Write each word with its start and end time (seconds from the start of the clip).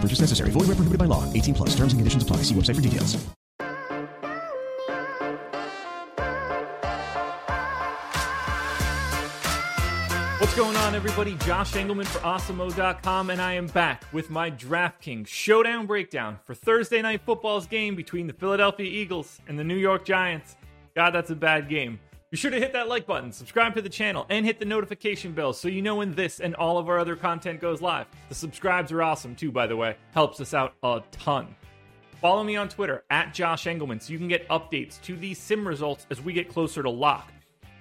Purchase 0.00 0.20
necessary. 0.20 0.50
Void 0.52 0.68
where 0.68 0.76
prohibited 0.76 0.98
by 0.98 1.06
law. 1.06 1.30
18 1.32 1.54
plus. 1.54 1.70
Terms 1.70 1.92
and 1.92 1.98
conditions 2.00 2.22
apply. 2.22 2.38
See 2.38 2.54
website 2.54 2.76
for 2.76 2.80
details. 2.80 3.18
What's 10.50 10.54
going 10.54 10.76
on, 10.78 10.96
everybody? 10.96 11.36
Josh 11.46 11.74
Engleman 11.74 12.06
for 12.06 12.18
Awesemo.com, 12.20 13.30
and 13.30 13.40
I 13.40 13.52
am 13.52 13.68
back 13.68 14.02
with 14.12 14.30
my 14.30 14.50
DraftKings 14.50 15.28
showdown 15.28 15.86
breakdown 15.86 16.40
for 16.42 16.54
Thursday 16.54 17.00
Night 17.02 17.20
Football's 17.24 17.68
game 17.68 17.94
between 17.94 18.26
the 18.26 18.32
Philadelphia 18.32 18.86
Eagles 18.86 19.38
and 19.46 19.56
the 19.56 19.62
New 19.62 19.76
York 19.76 20.04
Giants. 20.04 20.56
God, 20.96 21.10
that's 21.10 21.30
a 21.30 21.36
bad 21.36 21.68
game. 21.68 22.00
Be 22.30 22.36
sure 22.36 22.52
to 22.52 22.60
hit 22.60 22.74
that 22.74 22.86
like 22.88 23.06
button, 23.06 23.32
subscribe 23.32 23.74
to 23.74 23.82
the 23.82 23.88
channel, 23.88 24.24
and 24.30 24.46
hit 24.46 24.60
the 24.60 24.64
notification 24.64 25.32
bell 25.32 25.52
so 25.52 25.66
you 25.66 25.82
know 25.82 25.96
when 25.96 26.14
this 26.14 26.38
and 26.38 26.54
all 26.54 26.78
of 26.78 26.88
our 26.88 26.96
other 26.96 27.16
content 27.16 27.60
goes 27.60 27.82
live. 27.82 28.06
The 28.28 28.36
subscribes 28.36 28.92
are 28.92 29.02
awesome 29.02 29.34
too, 29.34 29.50
by 29.50 29.66
the 29.66 29.76
way. 29.76 29.96
Helps 30.12 30.40
us 30.40 30.54
out 30.54 30.74
a 30.84 31.02
ton. 31.10 31.56
Follow 32.20 32.44
me 32.44 32.54
on 32.54 32.68
Twitter 32.68 33.02
at 33.10 33.34
Josh 33.34 33.64
Engleman 33.64 34.00
so 34.00 34.12
you 34.12 34.18
can 34.18 34.28
get 34.28 34.48
updates 34.48 35.02
to 35.02 35.16
these 35.16 35.40
sim 35.40 35.66
results 35.66 36.06
as 36.08 36.20
we 36.20 36.32
get 36.32 36.48
closer 36.48 36.84
to 36.84 36.90
lock. 36.90 37.32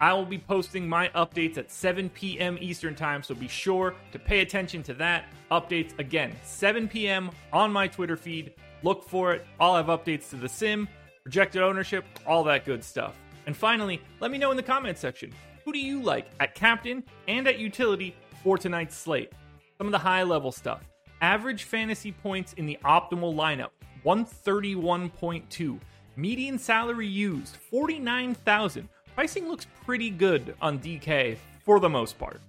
I 0.02 0.14
will 0.14 0.26
be 0.26 0.40
posting 0.40 0.90
my 0.90 1.10
updates 1.10 1.60
at 1.60 1.70
7 1.70 2.10
p.m. 2.10 2.58
Eastern 2.60 2.96
Time, 2.96 3.22
so 3.22 3.36
be 3.36 3.48
sure 3.48 3.94
to 4.12 4.18
pay 4.18 4.40
attention 4.40 4.82
to 4.84 4.96
that. 4.96 5.26
Updates 5.52 5.98
again, 6.00 6.36
7 6.42 6.88
p.m. 6.88 7.30
on 7.54 7.72
my 7.72 7.88
Twitter 7.88 8.18
feed. 8.18 8.54
Look 8.82 9.04
for 9.04 9.32
it. 9.32 9.46
I'll 9.60 9.76
have 9.76 9.88
updates 9.88 10.32
to 10.32 10.38
the 10.38 10.50
sim, 10.50 10.88
projected 11.22 11.62
ownership, 11.62 12.04
all 12.26 12.44
that 12.46 12.66
good 12.66 12.84
stuff. 12.84 13.14
And 13.46 13.56
finally, 13.56 14.02
let 14.20 14.32
me 14.32 14.38
know 14.38 14.52
in 14.52 14.58
the 14.58 14.64
comments 14.64 15.02
section 15.02 15.34
who 15.66 15.74
do 15.74 15.80
you 15.80 16.02
like 16.02 16.28
at 16.40 16.56
captain 16.56 17.04
and 17.28 17.48
at 17.48 17.60
utility 17.60 18.16
for 18.44 18.58
tonight's 18.58 18.96
slate? 18.96 19.32
Some 19.78 19.88
of 19.88 19.92
the 19.92 20.00
high 20.00 20.24
level 20.24 20.52
stuff. 20.52 20.82
Average 21.22 21.64
fantasy 21.64 22.12
points 22.12 22.54
in 22.54 22.66
the 22.66 22.78
optimal 22.84 23.36
lineup 23.36 23.70
131.2. 24.06 25.80
Median 26.16 26.58
salary 26.58 27.08
used 27.08 27.56
49,000. 27.56 28.90
Pricing 29.16 29.48
looks 29.48 29.68
pretty 29.86 30.10
good 30.10 30.56
on 30.62 30.80
DK 30.80 31.38
for 31.66 31.80
the 31.80 31.90
most 31.90 32.18
part. 32.18 32.42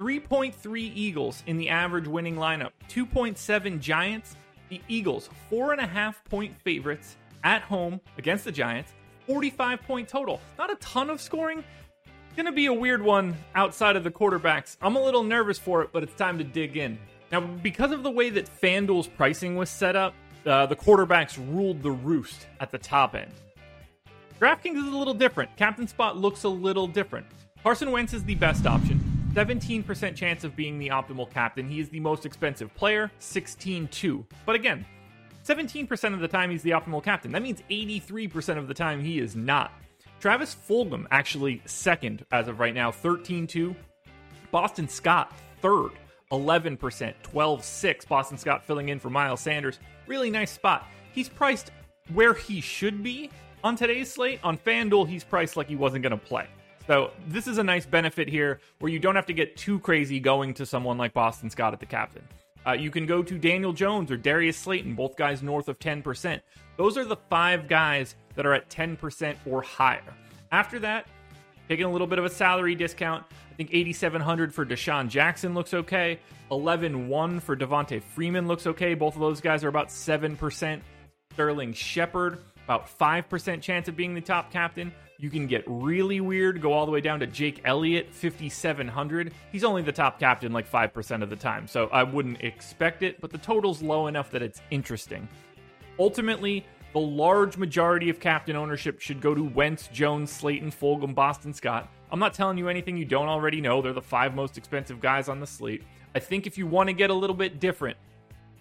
3.3 0.00 0.78
Eagles 0.94 1.42
in 1.46 1.56
the 1.56 1.68
average 1.68 2.06
winning 2.06 2.36
lineup, 2.36 2.70
2.7 2.88 3.80
Giants. 3.80 4.36
The 4.68 4.80
Eagles, 4.86 5.30
four 5.48 5.72
and 5.72 5.80
a 5.80 5.86
half 5.86 6.22
point 6.24 6.54
favorites 6.62 7.16
at 7.42 7.62
home 7.62 8.00
against 8.18 8.44
the 8.44 8.52
Giants, 8.52 8.92
45 9.28 9.82
point 9.82 10.08
total. 10.08 10.40
Not 10.58 10.72
a 10.72 10.76
ton 10.76 11.10
of 11.10 11.20
scoring. 11.20 11.62
Gonna 12.36 12.50
be 12.50 12.66
a 12.66 12.72
weird 12.72 13.02
one 13.02 13.36
outside 13.54 13.94
of 13.94 14.02
the 14.02 14.10
quarterbacks. 14.10 14.76
I'm 14.80 14.96
a 14.96 15.02
little 15.02 15.22
nervous 15.22 15.58
for 15.58 15.82
it, 15.82 15.90
but 15.92 16.02
it's 16.02 16.14
time 16.14 16.38
to 16.38 16.44
dig 16.44 16.76
in. 16.76 16.98
Now, 17.30 17.40
because 17.40 17.92
of 17.92 18.02
the 18.02 18.10
way 18.10 18.30
that 18.30 18.48
FanDuel's 18.60 19.06
pricing 19.06 19.54
was 19.54 19.68
set 19.68 19.96
up, 19.96 20.14
uh, 20.46 20.66
the 20.66 20.76
quarterbacks 20.76 21.36
ruled 21.54 21.82
the 21.82 21.90
roost 21.90 22.46
at 22.60 22.70
the 22.70 22.78
top 22.78 23.14
end. 23.14 23.30
DraftKings 24.40 24.76
is 24.76 24.92
a 24.92 24.96
little 24.96 25.14
different. 25.14 25.54
Captain 25.56 25.86
Spot 25.86 26.16
looks 26.16 26.44
a 26.44 26.48
little 26.48 26.86
different. 26.86 27.26
Carson 27.62 27.90
Wentz 27.90 28.14
is 28.14 28.24
the 28.24 28.36
best 28.36 28.66
option. 28.66 29.00
17% 29.34 30.16
chance 30.16 30.42
of 30.42 30.56
being 30.56 30.78
the 30.78 30.88
optimal 30.88 31.30
captain. 31.30 31.68
He 31.68 31.80
is 31.80 31.88
the 31.90 32.00
most 32.00 32.24
expensive 32.24 32.74
player, 32.74 33.10
16-2. 33.20 34.24
But 34.46 34.54
again, 34.54 34.86
17% 35.48 36.12
of 36.12 36.20
the 36.20 36.28
time 36.28 36.50
he's 36.50 36.62
the 36.62 36.70
optimal 36.70 37.02
captain. 37.02 37.32
That 37.32 37.42
means 37.42 37.62
83% 37.70 38.58
of 38.58 38.68
the 38.68 38.74
time 38.74 39.00
he 39.00 39.18
is 39.18 39.34
not. 39.34 39.72
Travis 40.20 40.54
Fulgham 40.54 41.06
actually 41.10 41.62
second 41.64 42.26
as 42.32 42.48
of 42.48 42.60
right 42.60 42.74
now, 42.74 42.90
13-2. 42.90 43.74
Boston 44.50 44.88
Scott 44.88 45.32
third, 45.60 45.90
11%, 46.32 46.78
12-6. 46.78 48.08
Boston 48.08 48.38
Scott 48.38 48.64
filling 48.64 48.90
in 48.90 48.98
for 48.98 49.10
Miles 49.10 49.40
Sanders. 49.40 49.78
Really 50.06 50.30
nice 50.30 50.50
spot. 50.50 50.86
He's 51.12 51.28
priced 51.28 51.70
where 52.12 52.34
he 52.34 52.60
should 52.60 53.02
be 53.02 53.30
on 53.64 53.76
today's 53.76 54.12
slate. 54.12 54.40
On 54.44 54.58
FanDuel, 54.58 55.08
he's 55.08 55.24
priced 55.24 55.56
like 55.56 55.68
he 55.68 55.76
wasn't 55.76 56.02
going 56.02 56.18
to 56.18 56.24
play. 56.24 56.46
So 56.86 57.10
this 57.26 57.46
is 57.46 57.58
a 57.58 57.64
nice 57.64 57.86
benefit 57.86 58.28
here 58.28 58.60
where 58.78 58.90
you 58.90 58.98
don't 58.98 59.14
have 59.14 59.26
to 59.26 59.34
get 59.34 59.56
too 59.56 59.78
crazy 59.80 60.20
going 60.20 60.54
to 60.54 60.66
someone 60.66 60.96
like 60.96 61.12
Boston 61.12 61.50
Scott 61.50 61.72
at 61.72 61.80
the 61.80 61.86
captain. 61.86 62.26
Uh, 62.68 62.72
you 62.72 62.90
can 62.90 63.06
go 63.06 63.22
to 63.22 63.38
Daniel 63.38 63.72
Jones 63.72 64.10
or 64.10 64.18
Darius 64.18 64.58
Slayton, 64.58 64.94
both 64.94 65.16
guys 65.16 65.42
north 65.42 65.68
of 65.68 65.78
10%. 65.78 66.38
Those 66.76 66.98
are 66.98 67.04
the 67.04 67.16
five 67.30 67.66
guys 67.66 68.14
that 68.34 68.44
are 68.44 68.52
at 68.52 68.68
10% 68.68 69.36
or 69.46 69.62
higher. 69.62 70.02
After 70.52 70.78
that, 70.80 71.06
taking 71.66 71.86
a 71.86 71.90
little 71.90 72.06
bit 72.06 72.18
of 72.18 72.26
a 72.26 72.30
salary 72.30 72.74
discount, 72.74 73.24
I 73.50 73.54
think 73.54 73.70
8700 73.72 74.52
for 74.52 74.66
DeSean 74.66 75.08
Jackson 75.08 75.54
looks 75.54 75.72
okay. 75.72 76.20
11-1 76.50 77.40
for 77.40 77.56
Devonta 77.56 78.02
Freeman 78.02 78.46
looks 78.46 78.66
okay. 78.66 78.92
Both 78.92 79.14
of 79.14 79.20
those 79.20 79.40
guys 79.40 79.64
are 79.64 79.68
about 79.68 79.88
7%. 79.88 80.80
Sterling 81.32 81.72
Shepard, 81.72 82.38
about 82.64 82.98
5% 82.98 83.62
chance 83.62 83.88
of 83.88 83.96
being 83.96 84.14
the 84.14 84.20
top 84.20 84.52
captain. 84.52 84.92
You 85.20 85.30
can 85.30 85.48
get 85.48 85.64
really 85.66 86.20
weird, 86.20 86.62
go 86.62 86.72
all 86.72 86.86
the 86.86 86.92
way 86.92 87.00
down 87.00 87.18
to 87.18 87.26
Jake 87.26 87.60
Elliott, 87.64 88.14
5,700. 88.14 89.34
He's 89.50 89.64
only 89.64 89.82
the 89.82 89.90
top 89.90 90.20
captain 90.20 90.52
like 90.52 90.70
5% 90.70 91.22
of 91.24 91.28
the 91.28 91.34
time, 91.34 91.66
so 91.66 91.88
I 91.88 92.04
wouldn't 92.04 92.40
expect 92.42 93.02
it, 93.02 93.20
but 93.20 93.32
the 93.32 93.38
total's 93.38 93.82
low 93.82 94.06
enough 94.06 94.30
that 94.30 94.42
it's 94.42 94.62
interesting. 94.70 95.28
Ultimately, 95.98 96.64
the 96.92 97.00
large 97.00 97.56
majority 97.56 98.10
of 98.10 98.20
captain 98.20 98.54
ownership 98.54 99.00
should 99.00 99.20
go 99.20 99.34
to 99.34 99.42
Wentz, 99.42 99.88
Jones, 99.88 100.30
Slayton, 100.30 100.70
Fulgham, 100.70 101.16
Boston 101.16 101.52
Scott. 101.52 101.90
I'm 102.12 102.20
not 102.20 102.32
telling 102.32 102.56
you 102.56 102.68
anything 102.68 102.96
you 102.96 103.04
don't 103.04 103.28
already 103.28 103.60
know. 103.60 103.82
They're 103.82 103.92
the 103.92 104.00
five 104.00 104.36
most 104.36 104.56
expensive 104.56 105.00
guys 105.00 105.28
on 105.28 105.40
the 105.40 105.48
slate. 105.48 105.82
I 106.14 106.20
think 106.20 106.46
if 106.46 106.56
you 106.56 106.68
want 106.68 106.90
to 106.90 106.92
get 106.92 107.10
a 107.10 107.14
little 107.14 107.34
bit 107.34 107.58
different, 107.58 107.96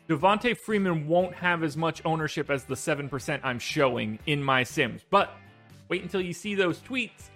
Devonta 0.10 0.58
Freeman 0.58 1.08
won't 1.08 1.36
have 1.36 1.64
as 1.64 1.78
much 1.78 2.02
ownership 2.04 2.50
as 2.50 2.64
the 2.64 2.74
7% 2.74 3.42
I'm 3.44 3.60
showing 3.60 4.18
in 4.26 4.42
my 4.42 4.64
Sims. 4.64 5.02
But 5.10 5.36
wait 5.90 6.04
until 6.04 6.22
you 6.22 6.34
see 6.34 6.56
those 6.56 6.80
tweets, 6.80 7.30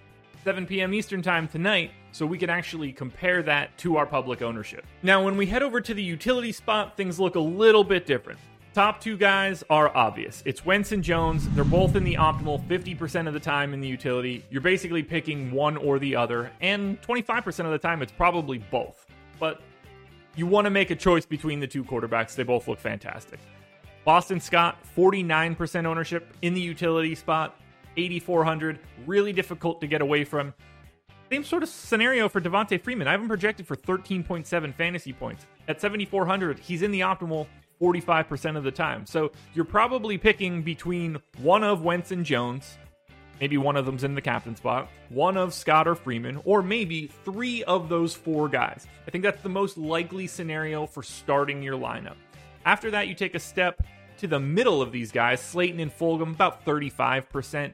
7 0.44 0.66
p.m. 0.66 0.94
Eastern 0.94 1.22
Time 1.22 1.48
tonight, 1.48 1.92
so 2.12 2.26
we 2.26 2.38
can 2.38 2.50
actually 2.50 2.92
compare 2.92 3.44
that 3.44 3.78
to 3.80 3.98
our 3.98 4.06
public 4.06 4.42
ownership. 4.42 4.86
Now, 5.04 5.24
when 5.24 5.38
we 5.38 5.46
head 5.46 5.64
over 5.64 5.80
to 5.82 5.94
the 5.94 6.04
utility 6.04 6.52
spot, 6.52 6.98
things 6.98 7.20
look 7.20 7.36
a 7.36 7.40
little 7.40 7.84
bit 7.84 8.06
different. 8.06 8.40
Top 8.74 9.02
two 9.02 9.18
guys 9.18 9.66
are 9.70 9.96
obvious. 9.96 10.42
It's 10.46 10.66
Wentz 10.66 10.94
and 10.94 11.04
Jones. 11.04 11.48
They're 11.50 11.66
both 11.66 11.98
in 11.98 12.06
the 12.06 12.16
optimal 12.16 12.66
50% 12.68 13.28
of 13.28 13.34
the 13.34 13.40
time 13.40 13.74
in 13.74 13.82
the 13.82 13.88
utility. 13.88 14.46
You're 14.50 14.62
basically 14.62 15.04
picking 15.04 15.52
one 15.52 15.76
or 15.76 16.00
the 16.00 16.16
other, 16.16 16.52
and 16.62 17.02
25% 17.02 17.66
of 17.66 17.72
the 17.72 17.78
time 17.78 18.02
it's 18.02 18.14
probably 18.14 18.60
both. 18.60 19.06
But 19.40 19.62
you 20.38 20.48
want 20.48 20.66
to 20.66 20.70
make 20.70 20.90
a 20.90 20.96
choice 20.96 21.26
between 21.26 21.60
the 21.60 21.68
two 21.68 21.84
quarterbacks. 21.84 22.34
They 22.34 22.44
both 22.44 22.68
look 22.70 22.80
fantastic. 22.80 23.40
Boston 24.06 24.40
Scott, 24.40 24.78
49% 24.98 25.86
ownership 25.86 26.34
in 26.42 26.54
the 26.54 26.62
utility 26.62 27.14
spot, 27.14 27.60
8,400. 27.98 28.80
Really 29.06 29.34
difficult 29.34 29.82
to 29.82 29.88
get 29.88 30.02
away 30.02 30.24
from. 30.24 30.54
Same 31.32 31.44
sort 31.44 31.64
of 31.64 31.70
scenario 31.70 32.28
for 32.28 32.42
Devonta 32.42 32.82
Freeman. 32.82 33.08
I 33.08 33.12
have 33.12 33.22
him 33.22 33.28
projected 33.30 33.66
for 33.66 33.78
13.7 33.78 34.74
fantasy 34.76 35.14
points. 35.14 35.46
At 35.68 35.80
7,400, 35.80 36.60
he's 36.60 36.82
in 36.82 36.92
the 36.92 37.00
optimal 37.02 37.48
45% 37.82 38.58
of 38.58 38.64
the 38.64 38.72
time. 38.72 39.06
So 39.06 39.32
you're 39.54 39.66
probably 39.66 40.18
picking 40.18 40.62
between 40.62 41.18
one 41.38 41.64
of 41.64 41.84
Wentz 41.84 42.12
and 42.12 42.26
Jones, 42.26 42.78
maybe 43.40 43.58
one 43.58 43.76
of 43.76 43.86
them's 43.86 44.04
in 44.04 44.14
the 44.14 44.22
captain 44.22 44.56
spot, 44.56 44.90
one 45.10 45.38
of 45.38 45.54
Scott 45.54 45.88
or 45.88 45.96
Freeman, 45.96 46.40
or 46.46 46.62
maybe 46.62 47.08
three 47.08 47.64
of 47.64 47.90
those 47.90 48.14
four 48.14 48.48
guys. 48.48 48.86
I 49.08 49.12
think 49.12 49.24
that's 49.24 49.42
the 49.42 49.50
most 49.50 49.78
likely 49.78 50.28
scenario 50.28 50.86
for 50.86 51.02
starting 51.02 51.64
your 51.64 51.78
lineup. 51.78 52.16
After 52.66 52.92
that, 52.92 53.08
you 53.08 53.16
take 53.16 53.36
a 53.36 53.40
step 53.40 53.82
to 54.22 54.28
the 54.28 54.40
middle 54.40 54.84
of 54.84 54.92
these 54.92 55.12
guys, 55.12 55.42
Slayton 55.42 55.80
and 55.80 55.92
Fulgham, 55.92 56.34
about 56.34 56.64
35%. 56.64 57.74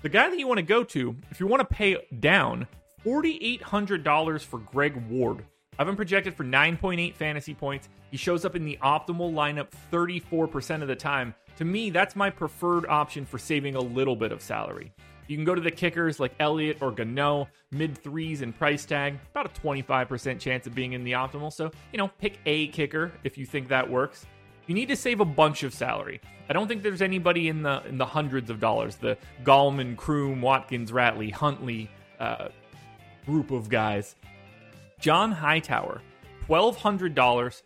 The 0.00 0.08
guy 0.08 0.30
that 0.30 0.38
you 0.38 0.48
want 0.48 0.56
to 0.56 0.62
go 0.62 0.82
to, 0.84 1.14
if 1.30 1.38
you 1.38 1.46
want 1.46 1.60
to 1.60 1.74
pay 1.74 1.98
down, 2.18 2.66
$4,800 3.04 4.42
for 4.42 4.58
Greg 4.58 4.96
Ward. 5.08 5.44
I've 5.78 5.86
been 5.86 5.96
projected 5.96 6.34
for 6.34 6.44
9.8 6.44 7.14
fantasy 7.14 7.52
points. 7.52 7.90
He 8.10 8.16
shows 8.16 8.46
up 8.46 8.56
in 8.56 8.64
the 8.64 8.78
optimal 8.82 9.34
lineup 9.34 9.68
34% 9.92 10.80
of 10.80 10.88
the 10.88 10.96
time. 10.96 11.34
To 11.58 11.66
me, 11.66 11.90
that's 11.90 12.16
my 12.16 12.30
preferred 12.30 12.86
option 12.86 13.26
for 13.26 13.36
saving 13.36 13.74
a 13.74 13.80
little 13.80 14.16
bit 14.16 14.32
of 14.32 14.40
salary. 14.40 14.94
You 15.28 15.36
can 15.36 15.44
go 15.44 15.54
to 15.54 15.60
the 15.60 15.70
kickers 15.70 16.18
like 16.18 16.32
Elliott 16.40 16.78
or 16.80 16.90
Gano, 16.90 17.48
mid 17.70 17.98
threes 17.98 18.40
and 18.40 18.56
price 18.56 18.86
tag, 18.86 19.18
about 19.30 19.46
a 19.46 19.60
25% 19.60 20.40
chance 20.40 20.66
of 20.66 20.74
being 20.74 20.94
in 20.94 21.04
the 21.04 21.12
optimal. 21.12 21.52
So, 21.52 21.70
you 21.92 21.98
know, 21.98 22.08
pick 22.08 22.38
a 22.46 22.68
kicker 22.68 23.12
if 23.24 23.36
you 23.36 23.44
think 23.44 23.68
that 23.68 23.88
works. 23.88 24.24
You 24.70 24.74
need 24.74 24.86
to 24.90 24.94
save 24.94 25.18
a 25.18 25.24
bunch 25.24 25.64
of 25.64 25.74
salary. 25.74 26.20
I 26.48 26.52
don't 26.52 26.68
think 26.68 26.84
there's 26.84 27.02
anybody 27.02 27.48
in 27.48 27.64
the 27.64 27.82
in 27.88 27.98
the 27.98 28.06
hundreds 28.06 28.50
of 28.50 28.60
dollars. 28.60 28.94
The 28.94 29.18
Gallman, 29.42 29.96
Kroom, 29.96 30.40
Watkins, 30.40 30.92
Ratley, 30.92 31.32
Huntley 31.32 31.90
uh, 32.20 32.50
group 33.26 33.50
of 33.50 33.68
guys. 33.68 34.14
John 35.00 35.32
Hightower, 35.32 36.00
twelve 36.46 36.76
hundred 36.76 37.16
dollars. 37.16 37.64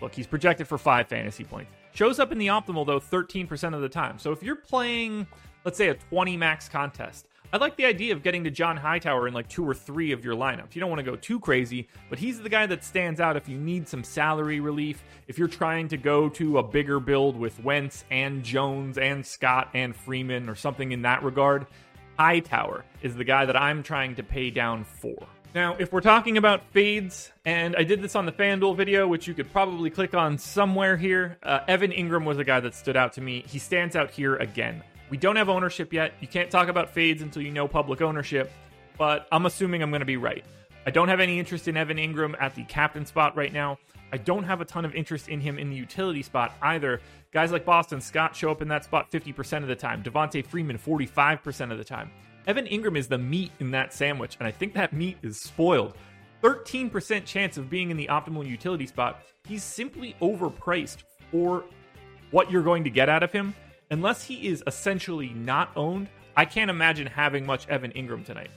Look, 0.00 0.16
he's 0.16 0.26
projected 0.26 0.66
for 0.66 0.78
five 0.78 1.06
fantasy 1.06 1.44
points. 1.44 1.70
Shows 1.94 2.18
up 2.18 2.32
in 2.32 2.38
the 2.38 2.48
optimal 2.48 2.84
though 2.84 2.98
13% 2.98 3.72
of 3.72 3.80
the 3.80 3.88
time. 3.88 4.18
So 4.18 4.32
if 4.32 4.42
you're 4.42 4.56
playing, 4.56 5.28
let's 5.64 5.78
say, 5.78 5.90
a 5.90 5.94
20 5.94 6.36
max 6.36 6.68
contest, 6.68 7.28
I 7.54 7.58
like 7.58 7.76
the 7.76 7.84
idea 7.84 8.14
of 8.14 8.22
getting 8.22 8.44
to 8.44 8.50
John 8.50 8.78
Hightower 8.78 9.28
in 9.28 9.34
like 9.34 9.46
two 9.46 9.68
or 9.68 9.74
three 9.74 10.12
of 10.12 10.24
your 10.24 10.34
lineups. 10.34 10.74
You 10.74 10.80
don't 10.80 10.88
want 10.88 11.00
to 11.00 11.10
go 11.10 11.16
too 11.16 11.38
crazy, 11.38 11.86
but 12.08 12.18
he's 12.18 12.40
the 12.40 12.48
guy 12.48 12.64
that 12.64 12.82
stands 12.82 13.20
out 13.20 13.36
if 13.36 13.46
you 13.46 13.58
need 13.58 13.86
some 13.86 14.02
salary 14.02 14.58
relief. 14.60 15.04
If 15.28 15.38
you're 15.38 15.48
trying 15.48 15.88
to 15.88 15.98
go 15.98 16.30
to 16.30 16.58
a 16.58 16.62
bigger 16.62 16.98
build 16.98 17.36
with 17.36 17.62
Wentz 17.62 18.06
and 18.10 18.42
Jones 18.42 18.96
and 18.96 19.26
Scott 19.26 19.68
and 19.74 19.94
Freeman 19.94 20.48
or 20.48 20.54
something 20.54 20.92
in 20.92 21.02
that 21.02 21.22
regard, 21.22 21.66
Hightower 22.18 22.86
is 23.02 23.16
the 23.16 23.24
guy 23.24 23.44
that 23.44 23.56
I'm 23.56 23.82
trying 23.82 24.14
to 24.14 24.22
pay 24.22 24.48
down 24.48 24.84
for. 24.84 25.26
Now, 25.54 25.76
if 25.78 25.92
we're 25.92 26.00
talking 26.00 26.38
about 26.38 26.62
fades, 26.70 27.30
and 27.44 27.76
I 27.76 27.82
did 27.82 28.00
this 28.00 28.16
on 28.16 28.24
the 28.24 28.32
FanDuel 28.32 28.74
video, 28.78 29.06
which 29.06 29.28
you 29.28 29.34
could 29.34 29.52
probably 29.52 29.90
click 29.90 30.14
on 30.14 30.38
somewhere 30.38 30.96
here, 30.96 31.36
uh, 31.42 31.60
Evan 31.68 31.92
Engram 31.92 32.24
was 32.24 32.38
a 32.38 32.44
guy 32.44 32.60
that 32.60 32.74
stood 32.74 32.96
out 32.96 33.12
to 33.14 33.20
me. 33.20 33.44
He 33.46 33.58
stands 33.58 33.94
out 33.94 34.10
here 34.10 34.36
again. 34.36 34.82
We 35.12 35.18
don't 35.18 35.36
have 35.36 35.50
ownership 35.50 35.92
yet. 35.92 36.14
You 36.20 36.26
can't 36.26 36.50
talk 36.50 36.68
about 36.68 36.88
fades 36.88 37.20
until 37.20 37.42
you 37.42 37.50
know 37.50 37.68
public 37.68 38.00
ownership, 38.00 38.50
but 38.96 39.28
I'm 39.30 39.44
assuming 39.44 39.82
I'm 39.82 39.90
going 39.90 40.00
to 40.00 40.06
be 40.06 40.16
right. 40.16 40.42
I 40.86 40.90
don't 40.90 41.08
have 41.08 41.20
any 41.20 41.38
interest 41.38 41.68
in 41.68 41.76
Evan 41.76 41.98
Engram 41.98 42.34
at 42.40 42.54
the 42.54 42.64
captain 42.64 43.04
spot 43.04 43.36
right 43.36 43.52
now. 43.52 43.78
I 44.10 44.16
don't 44.16 44.42
have 44.44 44.62
a 44.62 44.64
ton 44.64 44.86
of 44.86 44.94
interest 44.94 45.28
in 45.28 45.38
him 45.38 45.58
in 45.58 45.68
the 45.68 45.76
utility 45.76 46.22
spot 46.22 46.54
either. 46.62 47.02
Guys 47.30 47.52
like 47.52 47.66
Boston 47.66 48.00
Scott 48.00 48.34
show 48.34 48.50
up 48.50 48.62
in 48.62 48.68
that 48.68 48.84
spot 48.84 49.10
50% 49.10 49.58
of 49.58 49.68
the 49.68 49.76
time. 49.76 50.02
Devonta 50.02 50.42
Freeman 50.46 50.78
45% 50.78 51.70
of 51.70 51.76
the 51.76 51.84
time. 51.84 52.10
Evan 52.46 52.64
Engram 52.64 52.96
is 52.96 53.06
the 53.06 53.18
meat 53.18 53.52
in 53.60 53.70
that 53.72 53.92
sandwich, 53.92 54.38
and 54.38 54.48
I 54.48 54.50
think 54.50 54.72
that 54.72 54.94
meat 54.94 55.18
is 55.20 55.38
spoiled. 55.38 55.94
13% 56.42 57.26
chance 57.26 57.58
of 57.58 57.68
being 57.68 57.90
in 57.90 57.98
the 57.98 58.06
optimal 58.06 58.48
utility 58.48 58.86
spot. 58.86 59.20
He's 59.46 59.62
simply 59.62 60.16
overpriced 60.22 61.02
for 61.30 61.64
what 62.30 62.50
you're 62.50 62.62
going 62.62 62.84
to 62.84 62.90
get 62.90 63.10
out 63.10 63.22
of 63.22 63.30
him. 63.30 63.54
Unless 63.92 64.24
he 64.24 64.48
is 64.48 64.64
essentially 64.66 65.34
not 65.34 65.70
owned, 65.76 66.08
I 66.34 66.46
can't 66.46 66.70
imagine 66.70 67.06
having 67.06 67.44
much 67.44 67.68
Evan 67.68 67.92
Engram 67.92 68.24
tonight. 68.24 68.50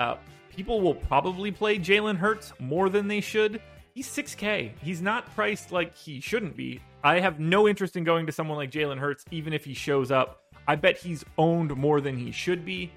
Uh, 0.00 0.16
people 0.50 0.80
will 0.80 0.96
probably 0.96 1.52
play 1.52 1.78
Jalen 1.78 2.16
Hurts 2.16 2.52
more 2.58 2.88
than 2.88 3.06
they 3.06 3.20
should. 3.20 3.62
He's 3.94 4.08
6K. 4.08 4.72
He's 4.82 5.00
not 5.00 5.32
priced 5.36 5.70
like 5.70 5.96
he 5.96 6.20
shouldn't 6.20 6.56
be. 6.56 6.80
I 7.04 7.20
have 7.20 7.38
no 7.38 7.68
interest 7.68 7.96
in 7.96 8.02
going 8.02 8.26
to 8.26 8.32
someone 8.32 8.56
like 8.56 8.72
Jalen 8.72 8.98
Hurts, 8.98 9.24
even 9.30 9.52
if 9.52 9.64
he 9.64 9.74
shows 9.74 10.10
up. 10.10 10.42
I 10.66 10.74
bet 10.74 10.98
he's 10.98 11.24
owned 11.38 11.76
more 11.76 12.00
than 12.00 12.18
he 12.18 12.32
should 12.32 12.64
be. 12.64 12.90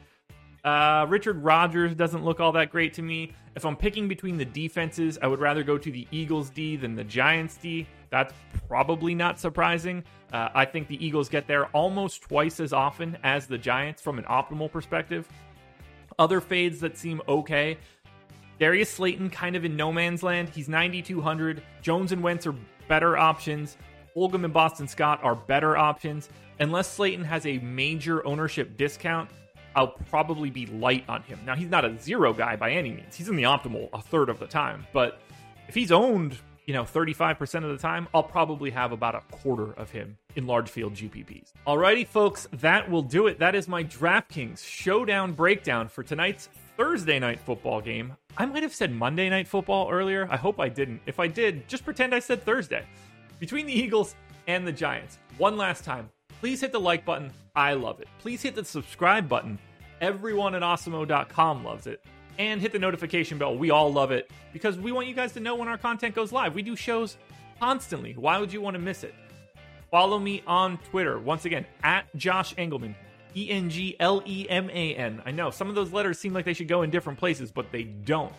Uh, 0.63 1.06
Richard 1.07 1.44
Rodgers 1.44 1.94
doesn't 1.94 2.25
look 2.25 2.39
all 2.39 2.53
that 2.53 2.71
great 2.71 2.95
to 2.95 3.03
me. 3.03 3.33
If 3.56 3.65
I'm 3.65 3.75
picking 3.75 4.07
between 4.07 4.38
the 4.38 4.45
defenses, 4.45 5.19
I 5.21 5.27
would 5.27 5.39
rather 5.39 5.62
go 5.62 5.77
to 5.77 5.91
the 5.91 6.07
Eagles 6.09 6.50
D 6.50 6.75
than 6.75 6.95
the 6.95 7.03
Giants 7.03 7.56
D. 7.57 7.85
That's 8.09 8.33
probably 8.68 9.15
not 9.15 9.39
surprising. 9.39 10.04
Uh, 10.31 10.50
I 10.54 10.65
think 10.65 10.88
the 10.88 11.04
Eagles 11.06 11.30
get 11.30 11.48
there 11.48 11.65
almost 11.68 12.21
twice 12.21 12.59
as 12.59 12.74
often 12.74 13.18
as 13.24 13.48
the 13.48 13.57
Giants 13.57 14.01
from 14.01 14.18
an 14.18 14.25
optimal 14.25 14.71
perspective. 14.71 15.27
Other 16.19 16.42
fades 16.42 16.80
that 16.81 16.98
seem 16.98 17.21
okay. 17.27 17.77
Darius 18.59 18.89
Slayton 18.89 19.30
kind 19.30 19.56
of 19.56 19.65
in 19.65 19.75
no 19.75 19.92
man's 19.92 20.24
land. 20.24 20.50
He's 20.50 20.68
9,200. 20.68 21.62
Jones 21.81 22.12
and 22.12 22.24
Wentz 22.24 22.48
are 22.48 22.56
better 22.88 23.18
options. 23.18 23.77
Fulgham 24.15 24.44
and 24.44 24.53
Boston 24.53 24.88
Scott 24.88 25.19
are 25.24 25.36
better 25.36 25.77
options. 25.77 26.30
Unless 26.60 26.92
Slayton 26.94 27.24
has 27.24 27.45
a 27.45 27.60
major 27.60 28.25
ownership 28.25 28.75
discount, 28.77 29.30
I'll 29.75 29.89
probably 30.10 30.50
be 30.50 30.65
light 30.65 31.03
on 31.07 31.21
him. 31.21 31.39
Now, 31.45 31.53
he's 31.56 31.69
not 31.69 31.86
a 31.86 31.95
zero 32.00 32.33
guy 32.33 32.56
by 32.56 32.71
any 32.71 32.89
means. 32.92 33.15
He's 33.15 33.30
in 33.30 33.36
the 33.36 33.44
optimal 33.44 33.89
a 33.94 34.01
third 34.01 34.30
of 34.30 34.39
the 34.39 34.48
time. 34.48 34.88
But 34.92 35.21
if 35.68 35.75
he's 35.75 35.92
owned, 35.92 36.39
you 36.68 36.74
know, 36.74 36.84
35% 36.84 37.64
of 37.64 37.72
the 37.72 37.78
time, 37.78 38.10
I'll 38.14 38.22
probably 38.22 38.69
have 38.72 38.92
about 38.92 39.16
a 39.16 39.22
quarter 39.31 39.72
of 39.72 39.90
him 39.90 40.18
in 40.36 40.46
large 40.46 40.69
field 40.69 40.94
GPPs. 40.94 41.54
Alrighty, 41.66 42.06
folks, 42.06 42.48
that 42.52 42.92
will 42.92 43.02
do 43.02 43.28
it. 43.28 43.40
That 43.40 43.56
is 43.56 43.69
my 43.69 43.86
DraftKings 43.86 44.64
showdown 44.64 45.31
breakdown 45.31 45.88
for 45.88 46.04
tonight's 46.04 46.50
Thursday 46.75 47.19
night 47.19 47.40
football 47.40 47.80
game. 47.80 48.18
I 48.38 48.46
might 48.46 48.64
have 48.64 48.75
said 48.75 48.92
Monday 48.92 49.30
night 49.30 49.48
football 49.48 49.90
earlier. 49.90 50.28
I 50.30 50.36
hope 50.36 50.60
I 50.60 50.68
didn't. 50.68 51.02
If 51.06 51.22
I 51.22 51.28
did, 51.28 51.68
just 51.69 51.86
pretend 51.86 52.14
I 52.14 52.19
said 52.19 52.44
Thursday. 52.44 52.86
Between 53.40 53.66
the 53.66 53.74
Eagles 53.74 54.16
and 54.48 54.68
the 54.68 54.74
Giants. 54.74 55.20
One 55.38 55.56
last 55.56 55.86
time, 55.86 56.10
please 56.42 56.60
hit 56.60 56.74
the 56.74 56.80
like 56.80 57.06
button. 57.06 57.31
I 57.56 57.74
love 57.74 58.02
it. 58.02 58.10
Please 58.20 58.42
hit 58.42 58.56
the 58.56 58.66
subscribe 58.66 59.30
button. 59.30 59.58
Everyone 60.02 60.54
at 60.54 60.63
Awesemo.com 60.63 61.63
loves 61.63 61.88
it. 61.88 62.04
And 62.38 62.62
hit 62.62 62.72
the 62.72 62.80
notification 62.80 63.38
bell. 63.38 63.57
We 63.57 63.72
all 63.72 63.92
love 63.92 64.12
it 64.12 64.30
because 64.54 64.78
we 64.78 64.92
want 64.92 65.07
you 65.07 65.13
guys 65.13 65.31
to 65.34 65.39
know 65.39 65.56
when 65.56 65.68
our 65.68 65.78
content 65.78 66.13
goes 66.13 66.31
live. 66.31 66.54
We 66.54 66.62
do 66.62 66.75
shows 66.75 67.18
constantly. 67.60 68.13
Why 68.13 68.39
would 68.39 68.54
you 68.54 68.62
want 68.62 68.75
to 68.75 68.80
miss 68.80 69.04
it? 69.04 69.16
Follow 69.89 70.19
me 70.19 70.44
on 70.45 70.78
Twitter. 70.89 71.18
Once 71.18 71.45
again, 71.45 71.66
at 71.84 72.06
Josh 72.16 72.54
Engleman. 72.56 72.94
E 73.36 73.50
N 73.50 73.69
G 73.69 73.95
L 74.00 74.24
E 74.25 74.48
M 74.50 74.69
A 74.69 74.95
N. 74.95 75.22
I 75.25 75.31
know 75.31 75.51
some 75.51 75.69
of 75.69 75.75
those 75.75 75.92
letters 75.92 76.18
seem 76.18 76.34
like 76.34 76.45
they 76.45 76.54
should 76.54 76.68
go 76.68 76.81
in 76.81 76.89
different 76.89 77.19
places, 77.19 77.51
but 77.51 77.72
they 77.72 77.84
don't. 77.84 78.34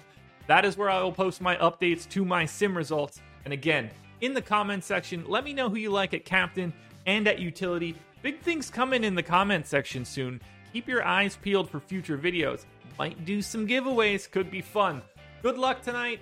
That 0.49 0.65
is 0.65 0.77
where 0.77 0.91
I 0.91 1.03
will 1.03 1.13
post 1.13 1.41
my 1.41 1.57
updates 1.57 2.09
to 2.11 2.25
my 2.25 2.47
sim 2.47 2.77
results. 2.77 3.21
And 3.45 3.53
again, 3.53 3.91
in 4.21 4.35
the 4.35 4.43
comment 4.43 4.83
section, 4.83 5.25
let 5.29 5.45
me 5.45 5.53
know 5.53 5.69
who 5.69 5.77
you 5.77 5.91
like 5.91 6.15
at 6.15 6.25
captain 6.25 6.73
and 7.07 7.29
at 7.29 7.39
utility. 7.39 7.95
Big 8.23 8.41
things 8.41 8.71
coming 8.71 9.05
in 9.05 9.15
the 9.15 9.23
comment 9.23 9.67
section 9.67 10.05
soon. 10.05 10.41
Keep 10.73 10.89
your 10.89 11.05
eyes 11.05 11.37
peeled 11.37 11.71
for 11.71 11.81
future 11.81 12.19
videos. 12.19 12.65
Might 12.99 13.25
do 13.25 13.41
some 13.41 13.67
giveaways, 13.67 14.29
could 14.29 14.51
be 14.51 14.61
fun. 14.61 15.03
Good 15.43 15.57
luck 15.57 15.83
tonight. 15.83 16.21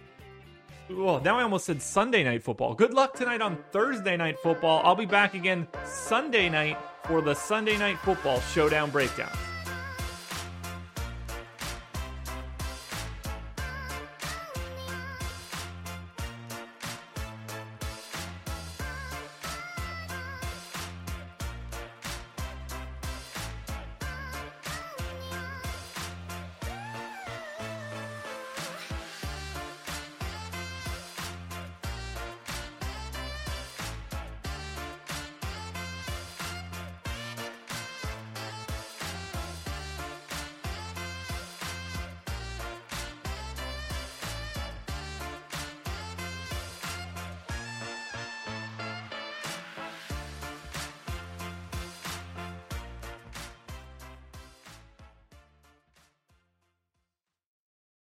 Oh, 0.91 1.19
now 1.19 1.39
I 1.39 1.43
almost 1.43 1.65
said 1.65 1.81
Sunday 1.81 2.23
night 2.23 2.43
football. 2.43 2.75
Good 2.75 2.93
luck 2.93 3.15
tonight 3.15 3.41
on 3.41 3.59
Thursday 3.73 4.17
night 4.17 4.39
football. 4.41 4.83
I'll 4.85 4.95
be 4.95 5.07
back 5.07 5.35
again 5.35 5.67
Sunday 5.85 6.49
night 6.49 6.79
for 7.05 7.23
the 7.23 7.35
Sunday 7.35 7.79
night 7.79 7.99
football 8.01 8.41
showdown 8.41 8.91
breakdown. 8.91 9.37